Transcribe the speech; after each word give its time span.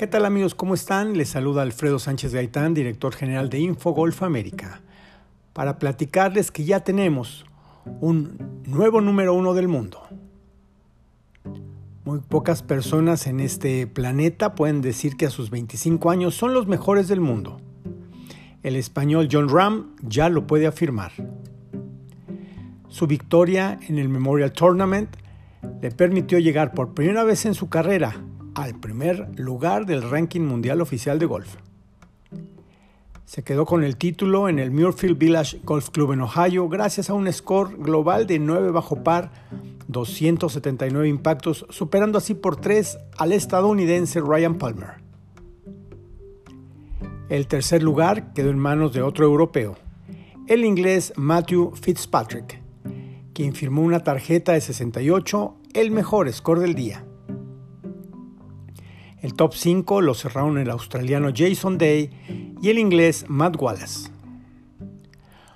¿Qué 0.00 0.06
tal 0.06 0.24
amigos? 0.24 0.54
¿Cómo 0.54 0.72
están? 0.72 1.18
Les 1.18 1.28
saluda 1.28 1.60
Alfredo 1.60 1.98
Sánchez 1.98 2.32
Gaitán, 2.32 2.72
director 2.72 3.14
general 3.14 3.50
de 3.50 3.58
Infogolf 3.58 4.22
América, 4.22 4.80
para 5.52 5.78
platicarles 5.78 6.50
que 6.50 6.64
ya 6.64 6.80
tenemos 6.80 7.44
un 8.00 8.62
nuevo 8.64 9.02
número 9.02 9.34
uno 9.34 9.52
del 9.52 9.68
mundo. 9.68 10.00
Muy 12.06 12.20
pocas 12.20 12.62
personas 12.62 13.26
en 13.26 13.40
este 13.40 13.86
planeta 13.86 14.54
pueden 14.54 14.80
decir 14.80 15.18
que 15.18 15.26
a 15.26 15.30
sus 15.30 15.50
25 15.50 16.10
años 16.10 16.34
son 16.34 16.54
los 16.54 16.66
mejores 16.66 17.06
del 17.06 17.20
mundo. 17.20 17.60
El 18.62 18.76
español 18.76 19.28
John 19.30 19.50
Ram 19.50 19.96
ya 20.00 20.30
lo 20.30 20.46
puede 20.46 20.66
afirmar. 20.66 21.12
Su 22.88 23.06
victoria 23.06 23.78
en 23.86 23.98
el 23.98 24.08
Memorial 24.08 24.52
Tournament 24.52 25.14
le 25.82 25.90
permitió 25.90 26.38
llegar 26.38 26.72
por 26.72 26.94
primera 26.94 27.22
vez 27.22 27.44
en 27.44 27.52
su 27.52 27.68
carrera 27.68 28.24
al 28.60 28.78
primer 28.78 29.28
lugar 29.38 29.86
del 29.86 30.08
ranking 30.08 30.42
mundial 30.42 30.80
oficial 30.80 31.18
de 31.18 31.26
golf. 31.26 31.56
Se 33.24 33.44
quedó 33.44 33.64
con 33.64 33.84
el 33.84 33.96
título 33.96 34.48
en 34.48 34.58
el 34.58 34.70
Muirfield 34.70 35.16
Village 35.16 35.60
Golf 35.62 35.90
Club 35.90 36.12
en 36.12 36.20
Ohio 36.20 36.68
gracias 36.68 37.10
a 37.10 37.14
un 37.14 37.32
score 37.32 37.76
global 37.76 38.26
de 38.26 38.38
9 38.40 38.72
bajo 38.72 39.04
par, 39.04 39.30
279 39.86 41.08
impactos, 41.08 41.64
superando 41.70 42.18
así 42.18 42.34
por 42.34 42.56
3 42.56 42.98
al 43.18 43.32
estadounidense 43.32 44.20
Ryan 44.20 44.58
Palmer. 44.58 44.94
El 47.28 47.46
tercer 47.46 47.84
lugar 47.84 48.32
quedó 48.32 48.50
en 48.50 48.58
manos 48.58 48.92
de 48.92 49.02
otro 49.02 49.24
europeo, 49.24 49.76
el 50.48 50.64
inglés 50.64 51.12
Matthew 51.14 51.72
Fitzpatrick, 51.76 52.60
quien 53.32 53.54
firmó 53.54 53.82
una 53.82 54.02
tarjeta 54.02 54.52
de 54.52 54.60
68, 54.60 55.54
el 55.74 55.92
mejor 55.92 56.32
score 56.32 56.58
del 56.58 56.74
día. 56.74 57.04
El 59.22 59.34
top 59.34 59.54
5 59.54 60.00
lo 60.00 60.14
cerraron 60.14 60.56
el 60.56 60.70
australiano 60.70 61.30
Jason 61.34 61.76
Day 61.76 62.10
y 62.62 62.70
el 62.70 62.78
inglés 62.78 63.26
Matt 63.28 63.60
Wallace. 63.60 64.10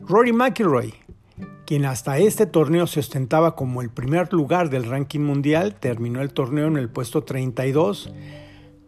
Rory 0.00 0.32
McIlroy, 0.32 0.94
quien 1.64 1.86
hasta 1.86 2.18
este 2.18 2.46
torneo 2.46 2.86
se 2.86 3.00
ostentaba 3.00 3.56
como 3.56 3.80
el 3.80 3.90
primer 3.90 4.32
lugar 4.32 4.68
del 4.68 4.84
ranking 4.84 5.20
mundial, 5.20 5.74
terminó 5.74 6.20
el 6.20 6.32
torneo 6.32 6.66
en 6.66 6.76
el 6.76 6.90
puesto 6.90 7.24
32 7.24 8.12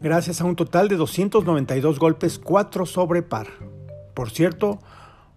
gracias 0.01 0.41
a 0.41 0.45
un 0.45 0.55
total 0.55 0.89
de 0.89 0.97
292 0.97 1.99
golpes 1.99 2.39
4 2.39 2.87
sobre 2.87 3.23
par. 3.23 3.49
Por 4.15 4.31
cierto, 4.31 4.79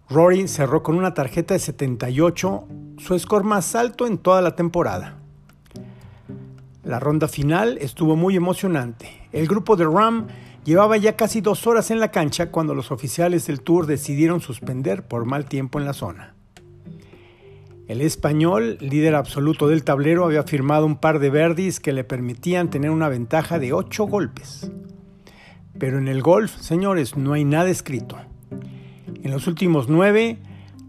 Rory 0.09 0.47
cerró 0.47 0.83
con 0.83 0.97
una 0.97 1.13
tarjeta 1.13 1.53
de 1.53 1.59
78, 1.59 2.67
su 2.97 3.17
score 3.17 3.43
más 3.43 3.75
alto 3.75 4.05
en 4.07 4.17
toda 4.17 4.41
la 4.41 4.55
temporada. 4.55 5.20
La 6.91 6.99
ronda 6.99 7.29
final 7.29 7.77
estuvo 7.79 8.17
muy 8.17 8.35
emocionante. 8.35 9.29
El 9.31 9.47
grupo 9.47 9.77
de 9.77 9.85
Ram 9.85 10.27
llevaba 10.65 10.97
ya 10.97 11.15
casi 11.15 11.39
dos 11.39 11.65
horas 11.65 11.89
en 11.89 12.01
la 12.01 12.11
cancha 12.11 12.51
cuando 12.51 12.75
los 12.75 12.91
oficiales 12.91 13.47
del 13.47 13.61
Tour 13.61 13.85
decidieron 13.85 14.41
suspender 14.41 15.07
por 15.07 15.23
mal 15.23 15.45
tiempo 15.45 15.79
en 15.79 15.85
la 15.85 15.93
zona. 15.93 16.35
El 17.87 18.01
español, 18.01 18.77
líder 18.81 19.15
absoluto 19.15 19.69
del 19.69 19.85
tablero, 19.85 20.25
había 20.25 20.43
firmado 20.43 20.85
un 20.85 20.97
par 20.97 21.19
de 21.19 21.29
verdis 21.29 21.79
que 21.79 21.93
le 21.93 22.03
permitían 22.03 22.69
tener 22.69 22.91
una 22.91 23.07
ventaja 23.07 23.57
de 23.57 23.71
ocho 23.71 24.03
golpes. 24.03 24.69
Pero 25.79 25.97
en 25.97 26.09
el 26.09 26.21
golf, 26.21 26.57
señores, 26.57 27.15
no 27.15 27.31
hay 27.31 27.45
nada 27.45 27.69
escrito. 27.69 28.17
En 29.23 29.31
los 29.31 29.47
últimos 29.47 29.87
nueve, 29.87 30.39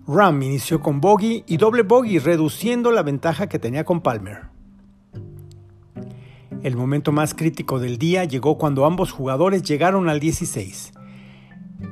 Ram 0.09 0.43
inició 0.43 0.81
con 0.81 1.01
bogey 1.01 1.45
y 1.47 1.59
doble 1.59 1.85
bogey, 1.85 2.19
reduciendo 2.19 2.91
la 2.91 3.05
ventaja 3.05 3.49
que 3.49 3.61
tenía 3.61 3.85
con 3.85 4.01
Palmer. 4.01 4.52
El 6.63 6.77
momento 6.77 7.11
más 7.11 7.35
crítico 7.35 7.81
del 7.81 7.99
día 7.99 8.25
llegó 8.25 8.57
cuando 8.57 8.85
ambos 8.85 9.11
jugadores 9.11 9.65
llegaron 9.65 10.09
al 10.09 10.21
16. 10.21 10.93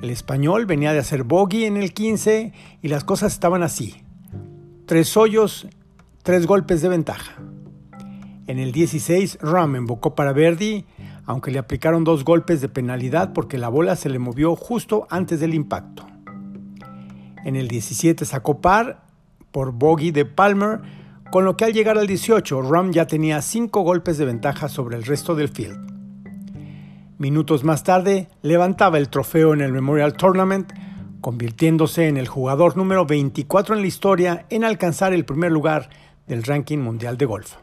El 0.00 0.10
español 0.10 0.66
venía 0.66 0.92
de 0.92 1.00
hacer 1.00 1.24
bogey 1.24 1.64
en 1.64 1.76
el 1.76 1.92
15 1.92 2.52
y 2.80 2.88
las 2.88 3.02
cosas 3.02 3.32
estaban 3.32 3.64
así. 3.64 3.96
Tres 4.86 5.16
hoyos, 5.16 5.66
tres 6.22 6.46
golpes 6.46 6.82
de 6.82 6.88
ventaja. 6.88 7.32
En 8.46 8.60
el 8.60 8.70
16, 8.70 9.38
Ram 9.42 9.74
embocó 9.74 10.14
para 10.14 10.32
Verdi, 10.32 10.86
aunque 11.26 11.50
le 11.50 11.58
aplicaron 11.58 12.04
dos 12.04 12.24
golpes 12.24 12.60
de 12.60 12.68
penalidad 12.68 13.32
porque 13.32 13.58
la 13.58 13.68
bola 13.68 13.96
se 13.96 14.08
le 14.08 14.20
movió 14.20 14.54
justo 14.54 15.08
antes 15.10 15.40
del 15.40 15.52
impacto. 15.52 16.06
En 17.44 17.56
el 17.56 17.66
17 17.66 18.24
sacó 18.24 18.60
par 18.60 19.02
por 19.50 19.72
bogey 19.72 20.12
de 20.12 20.26
Palmer, 20.26 20.80
con 21.30 21.44
lo 21.44 21.56
que 21.56 21.64
al 21.64 21.72
llegar 21.72 21.96
al 21.96 22.08
18, 22.08 22.62
Ram 22.62 22.90
ya 22.92 23.06
tenía 23.06 23.40
5 23.40 23.82
golpes 23.82 24.18
de 24.18 24.24
ventaja 24.24 24.68
sobre 24.68 24.96
el 24.96 25.04
resto 25.04 25.34
del 25.36 25.48
field. 25.48 25.78
Minutos 27.18 27.62
más 27.62 27.84
tarde, 27.84 28.28
levantaba 28.42 28.98
el 28.98 29.08
trofeo 29.08 29.54
en 29.54 29.60
el 29.60 29.72
Memorial 29.72 30.14
Tournament, 30.14 30.72
convirtiéndose 31.20 32.08
en 32.08 32.16
el 32.16 32.26
jugador 32.26 32.76
número 32.76 33.06
24 33.06 33.76
en 33.76 33.80
la 33.82 33.86
historia 33.86 34.46
en 34.50 34.64
alcanzar 34.64 35.12
el 35.12 35.24
primer 35.24 35.52
lugar 35.52 35.90
del 36.26 36.42
ranking 36.42 36.78
mundial 36.78 37.16
de 37.16 37.26
golf. 37.26 37.56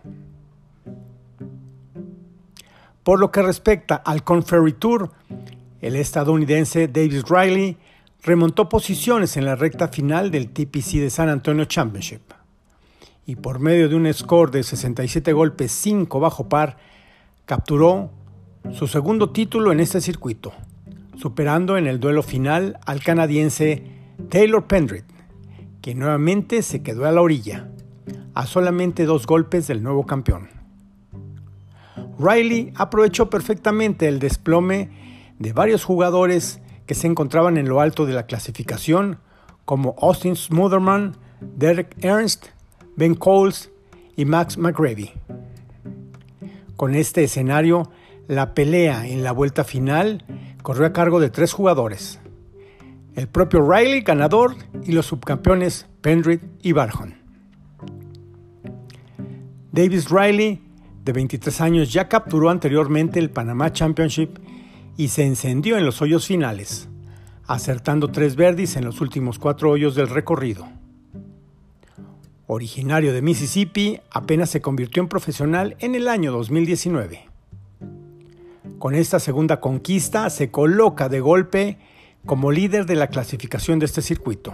Por 3.03 3.19
lo 3.19 3.31
que 3.31 3.41
respecta 3.41 3.95
al 3.95 4.23
Conferry 4.23 4.73
Tour, 4.73 5.11
el 5.81 5.95
estadounidense 5.95 6.87
Davis 6.87 7.23
Riley 7.27 7.77
remontó 8.21 8.69
posiciones 8.69 9.37
en 9.37 9.45
la 9.45 9.55
recta 9.55 9.87
final 9.87 10.31
del 10.31 10.49
TPC 10.49 10.99
de 10.99 11.09
San 11.09 11.29
Antonio 11.29 11.65
Championship 11.65 12.36
y 13.27 13.35
por 13.35 13.59
medio 13.59 13.89
de 13.89 13.95
un 13.95 14.11
score 14.13 14.51
de 14.51 14.63
67 14.63 15.33
golpes 15.33 15.73
5 15.73 16.19
bajo 16.21 16.47
par, 16.47 16.77
capturó 17.45 18.09
su 18.71 18.87
segundo 18.87 19.31
título 19.31 19.73
en 19.73 19.81
este 19.81 19.99
circuito, 19.99 20.53
superando 21.17 21.77
en 21.77 21.87
el 21.87 21.99
duelo 21.99 22.23
final 22.23 22.79
al 22.85 23.03
canadiense 23.03 23.83
Taylor 24.29 24.65
Pendrit, 24.65 25.03
que 25.81 25.93
nuevamente 25.93 26.61
se 26.61 26.81
quedó 26.81 27.05
a 27.05 27.11
la 27.11 27.21
orilla, 27.21 27.69
a 28.33 28.47
solamente 28.47 29.05
dos 29.05 29.27
golpes 29.27 29.67
del 29.67 29.83
nuevo 29.83 30.05
campeón. 30.05 30.47
Riley 32.17 32.71
aprovechó 32.75 33.29
perfectamente 33.29 34.07
el 34.07 34.19
desplome 34.19 34.89
de 35.37 35.51
varios 35.51 35.83
jugadores 35.83 36.61
que 36.85 36.95
se 36.95 37.07
encontraban 37.07 37.57
en 37.57 37.67
lo 37.67 37.81
alto 37.81 38.05
de 38.05 38.13
la 38.13 38.25
clasificación, 38.25 39.19
como 39.65 39.95
Austin 40.01 40.37
Smotherman, 40.37 41.17
Derek 41.41 41.93
Ernst 42.01 42.56
Ben 42.97 43.13
Coles 43.13 43.71
y 44.15 44.25
Max 44.25 44.57
McGravy. 44.57 45.11
Con 46.75 46.95
este 46.95 47.23
escenario, 47.23 47.91
la 48.27 48.55
pelea 48.55 49.07
en 49.07 49.23
la 49.23 49.31
vuelta 49.31 49.63
final 49.63 50.25
corrió 50.63 50.87
a 50.87 50.93
cargo 50.93 51.19
de 51.19 51.29
tres 51.29 51.53
jugadores. 51.53 52.19
El 53.15 53.27
propio 53.27 53.61
Riley, 53.61 54.01
ganador, 54.01 54.55
y 54.83 54.93
los 54.93 55.05
subcampeones 55.05 55.85
Pendrit 56.01 56.41
y 56.63 56.71
Barjon. 56.71 57.15
Davis 59.71 60.09
Riley, 60.09 60.59
de 61.05 61.13
23 61.13 61.61
años, 61.61 61.93
ya 61.93 62.09
capturó 62.09 62.49
anteriormente 62.49 63.19
el 63.19 63.29
Panama 63.29 63.71
Championship 63.71 64.39
y 64.97 65.09
se 65.09 65.23
encendió 65.23 65.77
en 65.77 65.85
los 65.85 66.01
hoyos 66.01 66.25
finales, 66.25 66.89
acertando 67.45 68.07
tres 68.07 68.35
verdis 68.35 68.75
en 68.75 68.85
los 68.85 69.01
últimos 69.01 69.37
cuatro 69.37 69.69
hoyos 69.69 69.93
del 69.93 70.09
recorrido. 70.09 70.67
Originario 72.49 73.11
de 73.11 73.21
Mississippi, 73.21 73.99
apenas 74.09 74.49
se 74.49 74.61
convirtió 74.61 75.03
en 75.03 75.09
profesional 75.09 75.75
en 75.79 75.95
el 75.95 76.07
año 76.07 76.31
2019. 76.31 77.27
Con 78.79 78.95
esta 78.95 79.19
segunda 79.19 79.59
conquista 79.59 80.29
se 80.29 80.49
coloca 80.49 81.09
de 81.09 81.19
golpe 81.19 81.77
como 82.25 82.51
líder 82.51 82.85
de 82.85 82.95
la 82.95 83.07
clasificación 83.07 83.79
de 83.79 83.85
este 83.85 84.01
circuito. 84.01 84.53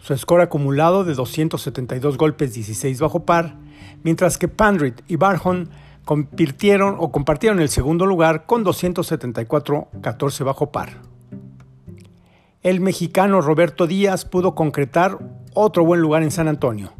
Su 0.00 0.16
score 0.18 0.42
acumulado 0.42 1.04
de 1.04 1.14
272 1.14 2.18
golpes 2.18 2.52
16 2.52 2.98
bajo 2.98 3.24
par, 3.24 3.54
mientras 4.02 4.36
que 4.36 4.48
Pandrit 4.48 5.02
y 5.06 5.14
Barjon 5.14 5.70
convirtieron 6.04 6.96
o 6.98 7.12
compartieron 7.12 7.60
el 7.60 7.68
segundo 7.68 8.06
lugar 8.06 8.44
con 8.44 8.64
274 8.64 9.86
14 10.00 10.42
bajo 10.42 10.72
par. 10.72 11.00
El 12.62 12.80
mexicano 12.80 13.40
Roberto 13.40 13.86
Díaz 13.86 14.24
pudo 14.24 14.56
concretar 14.56 15.18
otro 15.54 15.84
buen 15.84 16.00
lugar 16.00 16.22
en 16.22 16.30
San 16.30 16.48
Antonio, 16.48 16.92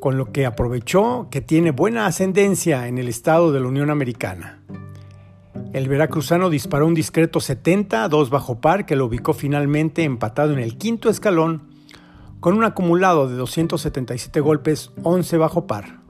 con 0.00 0.16
lo 0.16 0.32
que 0.32 0.46
aprovechó 0.46 1.28
que 1.30 1.40
tiene 1.40 1.70
buena 1.70 2.06
ascendencia 2.06 2.88
en 2.88 2.98
el 2.98 3.08
estado 3.08 3.52
de 3.52 3.60
la 3.60 3.68
Unión 3.68 3.90
Americana. 3.90 4.60
El 5.72 5.88
veracruzano 5.88 6.48
disparó 6.48 6.86
un 6.86 6.94
discreto 6.94 7.40
70 7.40 8.04
a 8.04 8.08
2 8.08 8.30
bajo 8.30 8.60
par 8.60 8.86
que 8.86 8.96
lo 8.96 9.06
ubicó 9.06 9.34
finalmente 9.34 10.04
empatado 10.04 10.52
en 10.52 10.58
el 10.58 10.78
quinto 10.78 11.10
escalón 11.10 11.62
con 12.40 12.54
un 12.54 12.64
acumulado 12.64 13.28
de 13.28 13.36
277 13.36 14.40
golpes 14.40 14.92
11 15.02 15.36
bajo 15.38 15.66
par. 15.66 16.00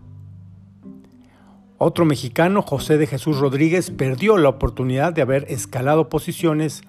Otro 1.78 2.04
mexicano, 2.04 2.62
José 2.62 2.96
de 2.96 3.06
Jesús 3.06 3.38
Rodríguez, 3.38 3.90
perdió 3.90 4.38
la 4.38 4.48
oportunidad 4.48 5.12
de 5.12 5.22
haber 5.22 5.44
escalado 5.48 6.08
posiciones 6.08 6.82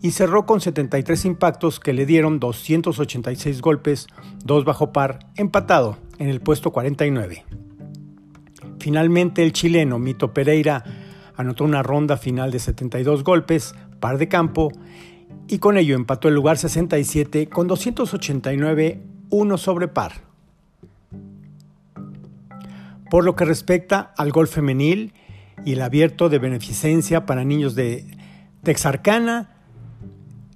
y 0.00 0.12
cerró 0.12 0.46
con 0.46 0.60
73 0.60 1.24
impactos 1.24 1.80
que 1.80 1.92
le 1.92 2.06
dieron 2.06 2.38
286 2.38 3.60
golpes, 3.60 4.06
2 4.44 4.64
bajo 4.64 4.92
par, 4.92 5.18
empatado 5.36 5.98
en 6.18 6.28
el 6.28 6.40
puesto 6.40 6.70
49. 6.70 7.44
Finalmente 8.78 9.42
el 9.42 9.52
chileno 9.52 9.98
Mito 9.98 10.32
Pereira 10.32 10.84
anotó 11.36 11.64
una 11.64 11.82
ronda 11.82 12.16
final 12.16 12.50
de 12.50 12.58
72 12.58 13.24
golpes, 13.24 13.74
par 14.00 14.18
de 14.18 14.28
campo, 14.28 14.70
y 15.48 15.58
con 15.58 15.78
ello 15.78 15.96
empató 15.96 16.28
el 16.28 16.34
lugar 16.34 16.58
67 16.58 17.48
con 17.48 17.66
289 17.66 19.02
1 19.30 19.58
sobre 19.58 19.88
par. 19.88 20.12
Por 23.10 23.24
lo 23.24 23.34
que 23.34 23.44
respecta 23.44 24.12
al 24.16 24.30
golf 24.30 24.52
femenil 24.52 25.14
y 25.64 25.72
el 25.72 25.82
abierto 25.82 26.28
de 26.28 26.38
beneficencia 26.38 27.24
para 27.24 27.44
niños 27.44 27.74
de 27.74 28.06
Texarkana, 28.62 29.57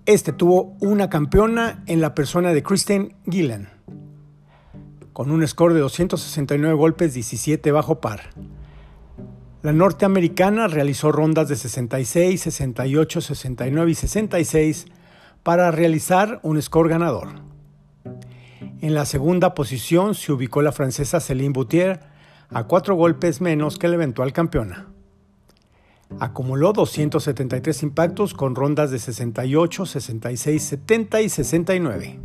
este 0.07 0.33
tuvo 0.33 0.77
una 0.81 1.09
campeona 1.09 1.85
en 1.87 2.01
la 2.01 2.15
persona 2.15 2.53
de 2.53 2.63
Kristen 2.63 3.15
Gillen, 3.31 3.69
con 5.13 5.31
un 5.31 5.47
score 5.47 5.75
de 5.75 5.81
269 5.81 6.75
golpes 6.75 7.15
17 7.15 7.71
bajo 7.71 8.01
par. 8.01 8.31
La 9.63 9.73
norteamericana 9.73 10.67
realizó 10.67 11.13
rondas 11.13 11.49
de 11.49 11.55
66, 11.55 12.41
68, 12.41 13.21
69 13.21 13.91
y 13.93 13.95
66 13.95 14.87
para 15.45 15.71
realizar 15.71 16.41
un 16.43 16.61
score 16.61 16.89
ganador. 16.89 17.29
En 18.81 18.95
la 18.95 19.07
segunda 19.07 19.55
posición 19.55 20.17
se 20.17 20.33
ubicó 20.33 20.63
la 20.63 20.73
francesa 20.73 21.21
Céline 21.21 21.53
Boutier 21.53 22.01
a 22.51 22.65
cuatro 22.65 22.97
golpes 22.97 23.41
menos 23.41 23.79
que 23.79 23.87
la 23.87 23.95
eventual 23.95 24.33
campeona. 24.33 24.92
Acumuló 26.21 26.73
273 26.73 27.83
impactos 27.83 28.35
con 28.35 28.55
rondas 28.55 28.91
de 28.91 28.99
68, 28.99 29.87
66, 29.87 30.63
70 30.63 31.21
y 31.23 31.29
69. 31.29 32.21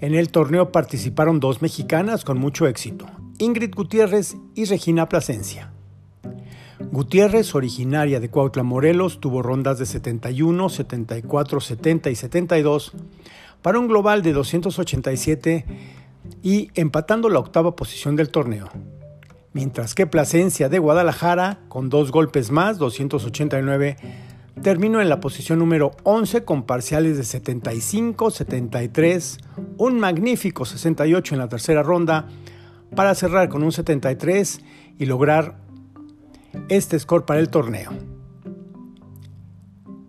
En 0.00 0.14
el 0.14 0.30
torneo 0.30 0.70
participaron 0.70 1.40
dos 1.40 1.60
mexicanas 1.60 2.24
con 2.24 2.38
mucho 2.38 2.66
éxito, 2.66 3.06
Ingrid 3.38 3.74
Gutiérrez 3.74 4.36
y 4.54 4.64
Regina 4.64 5.08
Plasencia. 5.08 5.72
Gutiérrez, 6.92 7.54
originaria 7.54 8.20
de 8.20 8.30
Cuautla, 8.30 8.62
Morelos, 8.62 9.20
tuvo 9.20 9.42
rondas 9.42 9.78
de 9.78 9.86
71, 9.86 10.68
74, 10.68 11.60
70 11.60 12.10
y 12.10 12.14
72 12.14 12.92
para 13.62 13.78
un 13.78 13.88
global 13.88 14.22
de 14.22 14.32
287 14.32 15.64
y 16.42 16.70
empatando 16.74 17.28
la 17.28 17.40
octava 17.40 17.74
posición 17.74 18.16
del 18.16 18.30
torneo. 18.30 18.68
Mientras 19.58 19.96
que 19.96 20.06
Plasencia 20.06 20.68
de 20.68 20.78
Guadalajara, 20.78 21.58
con 21.68 21.88
dos 21.88 22.12
golpes 22.12 22.52
más, 22.52 22.78
289, 22.78 23.96
terminó 24.62 25.00
en 25.00 25.08
la 25.08 25.18
posición 25.18 25.58
número 25.58 25.90
11 26.04 26.44
con 26.44 26.62
parciales 26.62 27.16
de 27.16 27.24
75, 27.24 28.30
73, 28.30 29.38
un 29.76 29.98
magnífico 29.98 30.64
68 30.64 31.34
en 31.34 31.40
la 31.40 31.48
tercera 31.48 31.82
ronda 31.82 32.28
para 32.94 33.16
cerrar 33.16 33.48
con 33.48 33.64
un 33.64 33.72
73 33.72 34.60
y 34.96 35.06
lograr 35.06 35.56
este 36.68 36.96
score 36.96 37.26
para 37.26 37.40
el 37.40 37.48
torneo. 37.48 37.90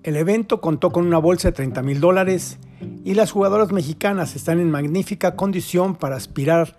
El 0.04 0.16
evento 0.16 0.62
contó 0.62 0.92
con 0.92 1.08
una 1.08 1.18
bolsa 1.18 1.48
de 1.48 1.54
30 1.54 1.82
mil 1.82 2.00
dólares 2.00 2.60
y 3.04 3.16
las 3.16 3.32
jugadoras 3.32 3.72
mexicanas 3.72 4.36
están 4.36 4.60
en 4.60 4.70
magnífica 4.70 5.36
condición 5.36 5.96
para 5.96 6.18
aspirar 6.18 6.78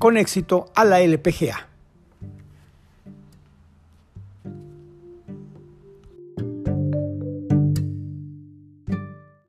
con 0.00 0.16
éxito 0.16 0.72
a 0.74 0.84
la 0.84 1.00
LPGA. 1.00 1.68